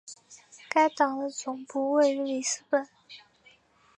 [0.67, 2.89] 该党的总部位于里斯本。